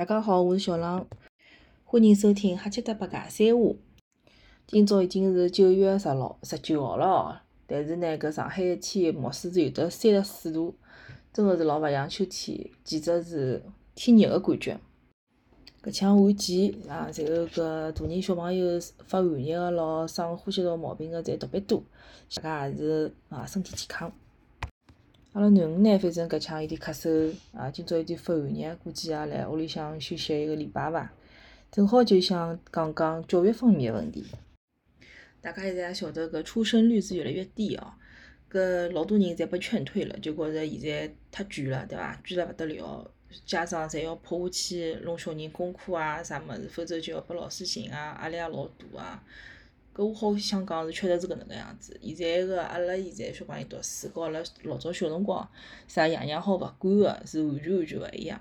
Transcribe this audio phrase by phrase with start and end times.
[0.00, 1.06] 大家好，我是小浪，
[1.84, 3.76] 欢迎收听哈七搭八尬三话。
[4.66, 10.74] 今朝已经是九月十六、十九号了哦，但是呢，搿上海的天貌似是有得三十四度，
[11.34, 13.62] 真的是老勿像秋天，简直是
[13.94, 14.80] 天热的感觉。
[15.82, 21.82] 搿腔旱季啊，然后搿大人小朋友发寒热的咯，生呼吸道毛病的侪特别多，
[22.36, 24.10] 大家也是啊身体健康。
[25.32, 31.12] 阿拉囡恩呢，反正搿腔有点咳嗽，啊，今朝有点发寒热，估计也辣屋里向休息一个礼拜伐。
[31.70, 34.26] 正好就想讲讲教育方面个问题。
[35.40, 37.92] 大家现在也晓得搿出生率是越来越低哦，
[38.50, 42.20] 搿老多人侪被劝退了，就觉着现在太卷了，对伐？
[42.24, 43.10] 卷了勿得了，
[43.46, 49.22] 家长侪要迫下去弄小人功课啊啥物事，否则就要拨老师寻啊，压力也老大啊。
[49.94, 51.98] 搿我好想讲是确实是搿能介样子。
[52.02, 55.48] 现在个阿拉现在小朋友读书，和阿拉老早小辰光
[55.88, 58.40] 啥爷娘好勿管个，是完全完全勿一样。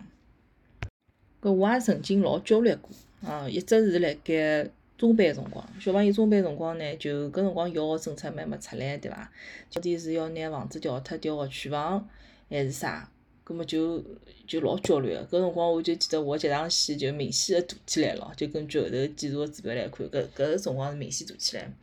[1.42, 2.90] 搿我也曾经老焦虑过，
[3.28, 9.32] 啊，一直是辣盖中班辰光，小朋友中班辰光呢，就搿辰光小学政策还没出来，对伐？
[9.74, 12.08] 到底是要拿房子调脱调学区房，
[12.50, 13.10] 还是啥？
[13.50, 14.00] 葛末就
[14.46, 21.74] 就老焦虑个，搿辰光我就记得我脚上线就明显个大起来咯，就根据后头检查个指标来看，搿搿辰光是明显大起来。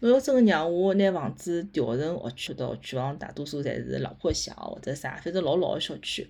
[0.00, 6.26] 侬要真个让我拿房子调成学区到学区房，大多数侪是老破小或者啥，反正老老个小区，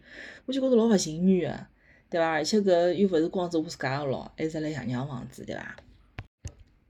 [0.46, 1.66] 我就觉着老勿情愿个，
[2.10, 2.26] 对伐？
[2.26, 5.76] 而且搿又勿是光是我自家个咯，还是辣爷娘房子，对伐？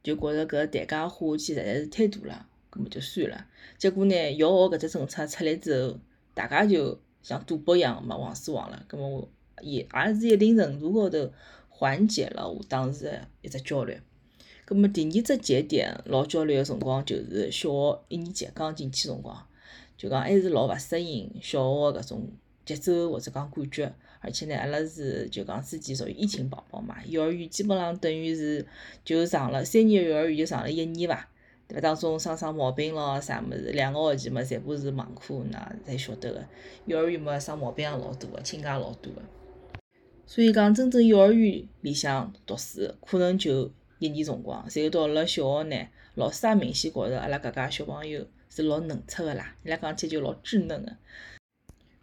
[0.03, 3.47] 就觉着搿代价花下去实在是太大了，葛末就算了。
[3.77, 5.99] 结果呢，小学搿只政策出来之后，
[6.33, 6.99] 大家就。
[7.23, 9.29] 像赌博一样嘛，王死亡了，葛末我
[9.63, 11.31] 也也是一定程度高头
[11.69, 13.99] 缓解了我当时个一只焦虑。
[14.65, 19.47] 葛末第二只节点老焦虑个辰光，就是小学一年级刚进去辰光，
[19.97, 22.29] 就讲还是老勿适应小学个搿种
[22.65, 28.65] 节奏或者讲感觉，而且呢，阿拉是就讲之前属于疫情宝宝嘛，幼儿园基本上等于是
[29.05, 31.29] 就上了三年幼儿园就上了一年伐。
[31.71, 31.81] 对伐？
[31.81, 36.45] 当中生生毛病咯，啥物事，两个学期嘛，全部是网课，那侪晓得个。
[36.87, 39.23] 幼儿园嘛，生毛病也老多个，请假老多个。
[40.27, 44.67] 所以讲，真正幼儿园里向读书，可能就一年辰光。
[44.75, 50.93] 然后到了小学呢，老师也明显觉着阿拉搿家小朋友是老嫩出个啦，伊拉讲起就老稚嫩个。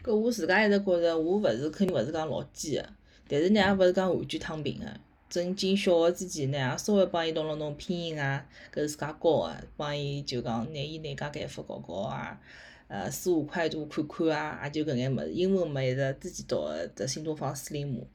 [0.04, 2.90] 搿我自家一直觉着，我勿是肯定勿是讲老尖个，
[3.28, 4.86] 但是呢，也勿是讲完全躺平个。
[5.30, 12.40] 正进小学之前呢，也稍微帮伊弄了弄拼音啊，搿是自家教个，帮伊就讲拿伊内家概复搞搞啊，
[12.88, 15.32] 呃，四五块图看看啊，也就搿眼物事。
[15.32, 18.08] 英文嘛，一直之前读个只新东方斯林姆，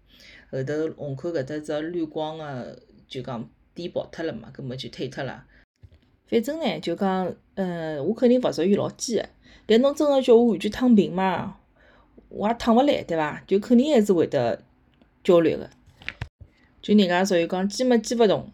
[0.50, 5.44] 后头虹口搿搭只绿光个就讲店跑脱了嘛，葛末就退脱了。
[6.26, 9.28] 反正呢，就讲，嗯，我肯定勿属于老尖个，
[9.66, 11.58] 但侬真个叫我完全躺平嘛，
[12.30, 13.44] 我也躺勿来，对伐？
[13.46, 14.62] 就肯定还是会得
[15.22, 15.68] 焦虑个。
[16.82, 18.50] 就人家属于讲鸡嘛鸡勿动，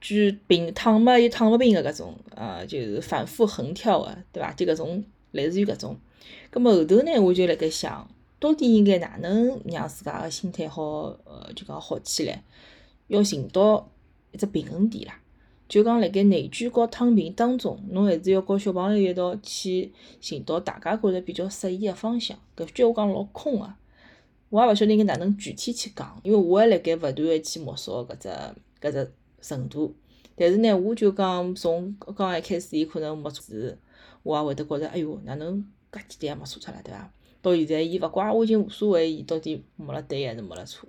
[0.00, 4.50] 举平躺嘛又躺勿平个搿种，呃，就是反复横跳个，对伐？
[4.54, 5.96] 就搿种类似于搿种。
[6.50, 8.08] 葛末后头呢，我就辣盖想，
[8.40, 10.82] 到底应该哪能让自家个心态好，
[11.24, 12.42] 呃，就讲好起来？
[13.08, 13.88] 要寻到
[14.32, 15.20] 一只平衡点啦。
[15.68, 22.38] 就讲辣盖内卷和躺平当中，侬还是要和小朋友一道去寻到大家觉着比较适宜个方向。
[22.56, 23.74] 搿句话讲老空个。
[24.48, 28.28] 我也勿晓得应该哪能具体去讲，因为我还辣盖勿断个去摸索搿只
[28.80, 29.94] 搿只程度。
[30.36, 33.78] 但是呢，我就讲从刚一开始，伊可能摸错字，
[34.22, 35.58] 我也会得觉着，哎哟，哪能
[35.90, 37.10] 搿简单也摸错脱了，对伐？
[37.42, 40.88] 到现在，伊勿怪我已经无所谓，伊到底摸了对还是摸了错，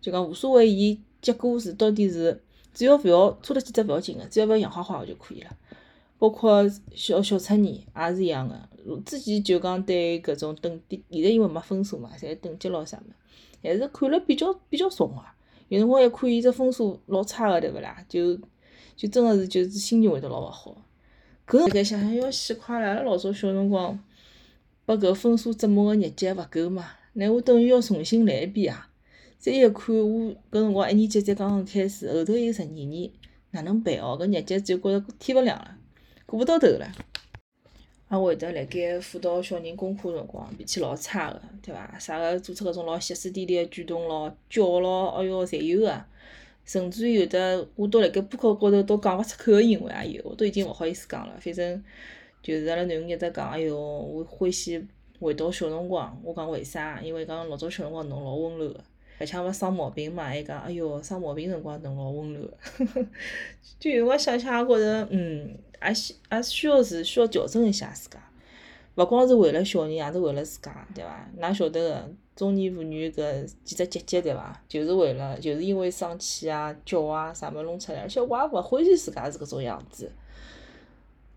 [0.00, 5.56] 就讲无所谓，伊结果是到底是，只要勿要错了几只勿要紧个，只要勿要洋花花个就可以了。
[6.18, 8.56] 包括小小测验也是一样个。
[9.04, 13.10] 之前就讲对搿种等级，现在因为没分数嘛，侪等级咯啥物，
[13.62, 15.16] 还是看了比较比较重个。
[15.68, 17.96] 有辰光一看伊只分数老差个，对勿啦？
[18.08, 18.36] 就
[18.96, 20.76] 就真个是就是心情会得老勿好。
[21.46, 23.98] 搿现在想想要死快了，阿拉老早小辰光，
[24.84, 26.86] 拨搿分数折磨个日脚勿够嘛？
[27.14, 28.88] 乃我等于要重新来一遍啊！
[29.38, 33.10] 再一看我搿辰光一年级才刚刚开始，后头有十二年，
[33.50, 34.16] 哪能办哦？
[34.20, 35.76] 搿日脚就觉着天勿亮了，
[36.26, 36.92] 过勿到头了。
[38.08, 41.98] 还会得辣盖辅导小人功课辰光，脾气老差个，对伐？
[41.98, 46.04] 啥个做出搿种老歇斯底里个举动咯，叫咯，哎哟，侪有个。
[46.64, 51.36] 甚至于有的，我到辣盖补课高头都讲勿出口个行为也有，我都已经勿好意思讲了。
[51.40, 51.84] 反正
[52.42, 54.84] 就是阿拉囡恩一直讲，哎哟，我欢喜
[55.18, 56.20] 回到小辰光。
[56.24, 57.00] 我讲为啥？
[57.00, 58.80] 因为讲老早小辰光侬老温柔个，
[59.18, 62.56] 而且勿生毛病嘛，还讲，哎哟，生毛病辰光侬老温柔个。
[63.78, 65.56] 就有辰光想想也觉着，嗯。
[65.86, 68.18] 也需也需要是需要调整一下自家，
[68.94, 71.28] 勿光是为了小人，也是为了自家，对伐？
[71.38, 74.58] 㑚晓得个，中年妇女搿几只结节，对伐？
[74.66, 80.10] 就是为了，就是因为生气啊、叫啊啥物事弄出来，而且我也勿欢喜自家是搿种样子。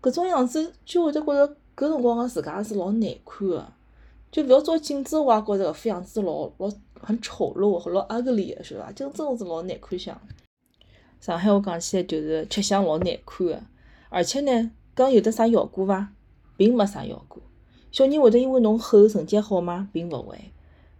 [0.00, 3.72] 搿种样子就会得觉着搿辰光个自家是老难看个，
[4.32, 8.92] 就勿要照镜子，我也觉着搿副样子老老很丑陋和老 ugly 个，晓得伐？
[8.92, 10.20] 就真个是老难看相。
[11.20, 13.62] 上海话讲起来就是吃相老难看个，
[14.08, 16.12] 而且呢，讲有得啥效果伐？
[16.56, 17.42] 并没啥效果。
[17.90, 19.88] 小人会得因为侬吼成绩好吗？
[19.92, 20.38] 并勿会。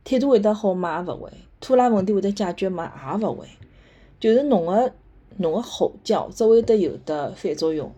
[0.03, 1.05] 态度会得好吗？
[1.07, 1.31] 也勿会。
[1.61, 2.93] 拖拉问题会得解决吗？
[3.19, 3.47] 也勿会。
[4.19, 4.93] 就是侬个
[5.37, 7.93] 侬个吼叫只会得有得反作用，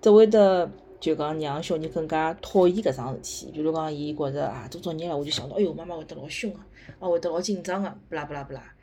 [0.00, 0.70] 只会得
[1.00, 3.50] 就讲让小人更加讨厌搿桩事体。
[3.52, 6.58] 比如讲，伊觉着啊，做作业了，我就想到，哎哟，妈妈会得老凶个，
[7.00, 8.74] 啊会得老紧张个，不啦不啦不啦。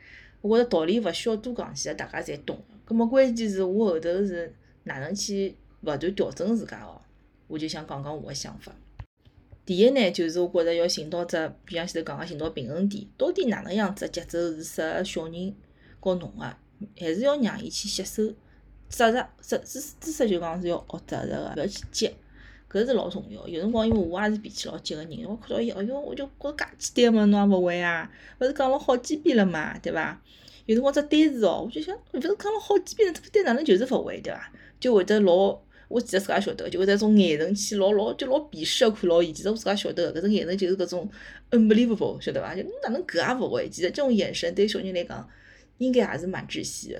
[0.41, 2.63] 我觉着道理勿需要多讲，其实大家侪懂个。
[2.85, 4.53] 葛末关键是我后头是
[4.83, 6.99] 哪能去勿断调整自家哦？
[7.47, 8.71] 我就想讲讲我个想法。
[9.65, 15.53] 第一呢，就是我觉着要寻到只，比方前头讲个寻到平衡点，到底哪能样子节奏是适合小人
[15.99, 16.55] 和侬个，
[16.97, 18.33] 还是要让伊去吸收，
[18.89, 22.11] 责任，知知知识就讲是要学责任个，勿要去急，
[22.71, 23.47] 搿是老重要。
[23.47, 28.11] 有辰光因为我也是脾气老急个人，我看到伊，哎哟，我就觉着介简单个物侬也勿会啊？
[28.39, 30.21] 勿是讲了好几遍了嘛，对伐？
[30.65, 34.51] 有辰光只单词哦，我就想，勿是讲了好几遍了，这个单哪能就是勿会，对伐？
[34.79, 35.59] 就会得老。
[35.89, 39.31] 我其实自家晓得，就会得种眼神去老老就老鄙视个看牢伊。
[39.31, 41.09] 其实我自家晓得，搿种眼神就是搿种
[41.51, 42.53] unbelievable，晓得伐？
[42.53, 43.69] 就侬哪能搿也勿会？
[43.69, 45.25] 其实这种眼神对小人来讲，
[45.77, 46.99] 应该也是蛮窒息个。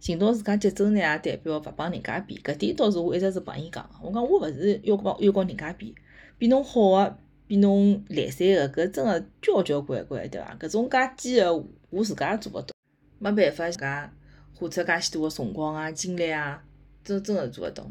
[0.00, 2.40] 寻到自家节奏呢，也代表勿帮人家比。
[2.42, 3.90] 搿点倒是我一直是帮伊讲个。
[4.02, 5.94] 我讲我勿是要帮要跟人家比，
[6.38, 10.56] 比侬好个，比侬来三个，搿真个交交关关，对伐？
[10.58, 11.54] 搿种介鸡个，
[11.90, 12.74] 我自家也做勿到。
[13.18, 14.10] 没办法，自家
[14.54, 16.64] 花出介许多个辰光啊、精力啊。
[17.04, 17.86] 真真个做勿到。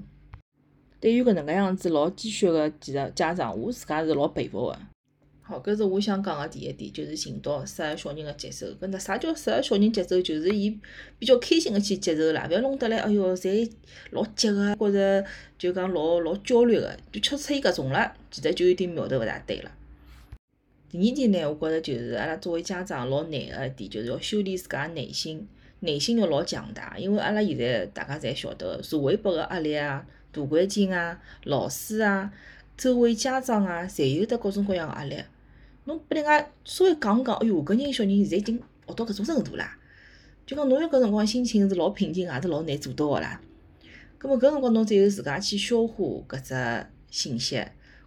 [0.99, 4.79] 对于搿能介样子老鸡血个其实家长，我自家是老佩服个。
[5.49, 8.67] 好，搿是我想讲个第一点，就是寻到适合小人个节奏。
[8.79, 10.21] 搿那啥叫适合小人节奏？
[10.21, 10.69] 就是伊
[11.17, 13.67] 比较开心个去接受啦，勿要弄得来，哎哟，侪
[14.11, 15.25] 老急个，觉着
[15.57, 19.71] 就讲老老焦虑个，就吃出伊搿种了，其实就有点苗头勿大对了。
[20.91, 25.47] 第二点呢，我觉着就是阿拉作为家长老难个一点，就是要修炼自家内心。
[25.79, 32.31] 内心要老强大，因为阿拉现在大家侪晓得，社会拨个压力啊、大环境啊、老师啊、
[32.77, 35.15] 周围家长啊，侪有得各种各样个压力。
[35.85, 39.77] 侬拨人家稍微讲讲，哎哟，搿人小人现在已经学到搿种程度啦，
[40.45, 43.41] 就讲侬有搿辰光心情是老平静，也是老难做到个啦。
[44.17, 47.63] 葛末搿辰光侬只有自家去消化搿只信息，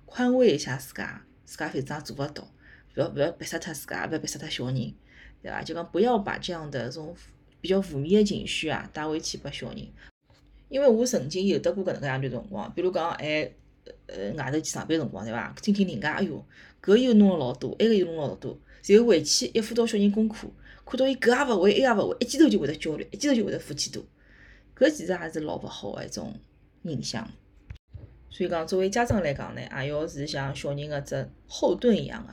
[0.06, 2.42] 宽慰一下自家，自家反正也做勿到，
[2.96, 4.94] 勿要勿要逼死脱自家，勿要逼死脱小人，
[5.42, 5.62] 对伐？
[5.62, 7.14] 就讲不要把这样的种。
[7.62, 9.86] 比较负面个情绪啊，带回去拨小人。
[10.68, 13.48] 因为我曾经有得过搿能介样段辰光，比如讲，哎，
[14.06, 15.54] 呃，外头去上班辰光，对伐？
[15.62, 16.44] 听听人家，哎哟，
[16.82, 20.48] 搿又弄了老多，埃个又弄了老多，然后回去一辅导小人功课，
[20.84, 24.04] 看到伊搿也勿会，埃也勿会，一记头就会得焦虑，一记头就会得负气度，
[24.76, 26.34] 搿其实也是老勿好个一种
[26.82, 27.28] 影响。
[28.30, 32.32] 所以讲，作为家长来讲呢，也要是像小人个只后盾一样个。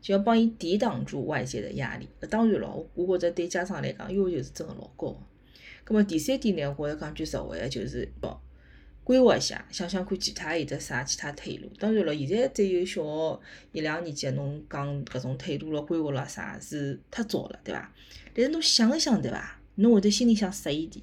[0.00, 2.08] 就要帮伊抵挡住外界的压力。
[2.20, 5.08] 搿当然咯，我觉着对家长来讲要求是真个老高。
[5.08, 5.18] 个
[5.82, 8.08] 葛末第三点呢，我觉着讲句实话个，就是
[9.08, 11.70] 规划一下，想想看其他有得啥其他退路。
[11.78, 13.40] 当然了，现在只有小学
[13.72, 17.90] 一两年级，侬讲搿种退路了、规划了啥是太早了，对伐？
[18.34, 19.58] 但是侬想一想，对伐？
[19.76, 21.02] 侬会得心里向实一点，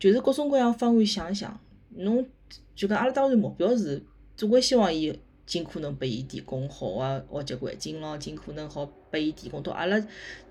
[0.00, 1.60] 就是各种各样方案想一想。
[1.90, 2.28] 侬
[2.74, 4.02] 就讲阿拉当然目标是
[4.36, 5.16] 总归希望伊。
[5.46, 9.98] 尽可能拨伊提供好个学习环境咯，尽可能好拨伊提供到阿拉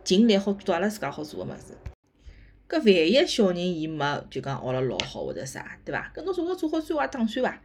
[0.03, 1.96] 尽力好做到阿拉自家好做个物事。
[2.69, 6.11] 搿万一小人伊没就讲学了老好或者啥，对伐？
[6.13, 7.61] 搿侬做好做好最坏打算伐？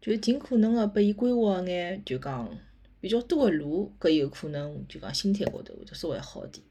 [0.00, 2.48] 就尽可能个拨伊规划眼就讲
[3.00, 6.64] 比较多个路，搿有可能就讲心态高头会得稍微好点。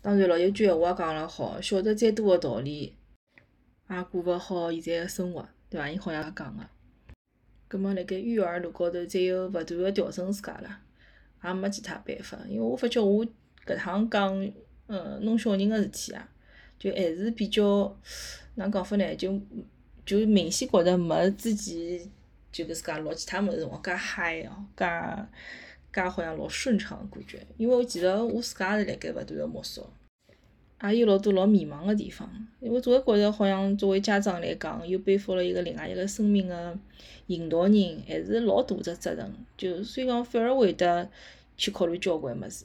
[0.00, 2.94] 当然咯，有句闲话讲了好，晓得再多个道理，
[3.90, 5.90] 也过勿好现在个生活，对伐？
[5.90, 6.64] 伊好像也讲个。
[7.66, 10.80] 葛末辣盖育儿路高头，只有勿断个调整自家了，
[11.44, 12.38] 也没其他办法。
[12.48, 13.26] 因为我发觉我
[13.66, 14.52] 搿趟讲，
[14.88, 16.28] 嗯，弄小人个事体啊，
[16.78, 17.96] 就还是比较，
[18.56, 19.14] 哪讲法呢？
[19.14, 19.40] 就
[20.04, 22.00] 就明显觉着没之前
[22.50, 24.86] 就是自家录其他物事辰光介嗨哦，介
[25.92, 27.46] 介好像老顺畅个感觉。
[27.56, 29.88] 因为我其实我自家是辣盖勿断个摸索。
[30.84, 32.30] 也有老多老迷茫个地方，
[32.60, 36.78] 因为总归觉着好像作为家长来讲，又背负了一个另外一个生命个
[37.26, 39.34] 引导人，还是老大只责任。
[39.56, 41.10] 就所以讲，反而会得
[41.56, 42.64] 去考虑交关物事。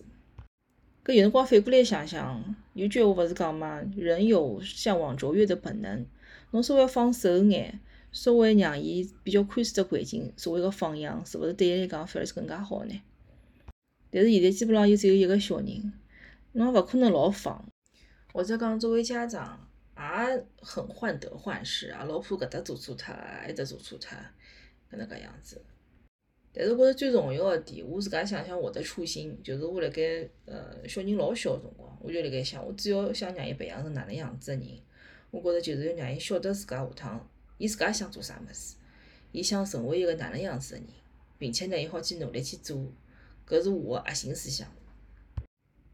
[1.06, 6.06] 搿有辰光反过来想想，有句话勿是讲嘛，人有向往卓越的本能。
[6.52, 7.80] 侬稍微放手眼，
[8.14, 13.02] 稍微让伊比较宽松的环境作为一个放养，是勿是对伊来讲反而是更加好呢？
[14.12, 15.92] 但是现在基本上又只有一个小人，
[16.54, 17.66] 侬勿可能老放，
[18.32, 19.68] 或者讲作为家长
[19.98, 24.16] 也很患得患失啊，老怕搿搭做错脱，埃搭做错脱，
[24.90, 25.62] 搿能介样子。
[26.56, 34.68] 但是我觉着最重要个点，我自家想想我的初心，就是我辣盖呃小人老小个辰光，我就辣盖想，我主要想让伊培养成哪能样子个人。
[35.32, 38.76] 我觉着就是要让伊晓得自家下趟，伊自家想做啥物事，
[39.32, 40.88] 伊想成为一个哪能样子个人，
[41.40, 42.78] 并且呢，伊好去努力去做，
[43.48, 44.68] 搿是我个核心思想。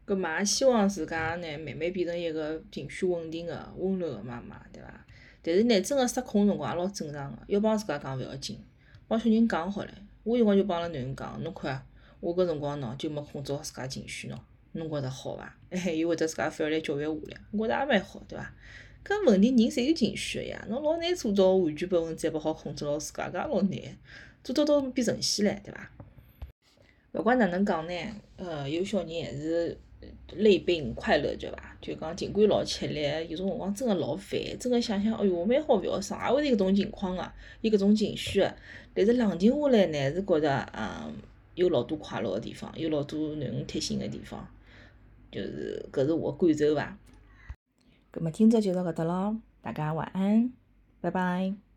[0.06, 5.06] 搿么也希望自家呢，慢慢变成一个情绪稳定个温柔个妈妈，对伐？
[5.40, 8.62] 但是呢，真个失控辰光也老正常个，要帮自家讲勿要紧，
[9.08, 9.88] 帮小人讲好唻。
[10.22, 11.86] 我有辰光就帮阿拉囡恩讲，侬看，
[12.20, 14.38] 我搿辰光喏就没控制好自家情绪喏，
[14.72, 15.56] 侬觉着好伐？
[15.70, 18.52] 哎，伊会得自家反而来教育我了，我觉着也蛮好，对伐？
[19.04, 23.98] 搿问题人侪有情绪个呀，侬老难做到完全百分之百好控制牢自家，搿也老难，
[24.44, 25.90] 做到到变神仙唻，对伐？
[27.12, 27.92] 勿管哪能讲呢，
[28.36, 29.76] 呃，有小人还是
[30.36, 31.76] 累并快乐，着伐？
[31.80, 38.46] 就讲尽管老吃力，有种辰光真个老烦，真个想想，哎哟，蛮好勿要生，也会是搿种情况个，有搿种情绪。
[38.94, 41.12] 但是冷静下来呢，是觉着，嗯，
[41.54, 44.46] 有老多快乐个地方，有老多囡恩贴心个地方，
[45.30, 46.98] 就是搿是我感受伐。
[48.10, 50.52] 葛末今朝就到搿搭咯，大家晚安，
[51.00, 51.69] 拜拜。